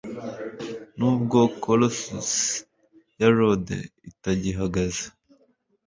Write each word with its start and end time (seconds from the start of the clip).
nubwo 0.97 1.39
colosus 1.63 2.31
ya 3.19 3.29
rhodes 3.35 3.85
itagihagaze 4.09 5.05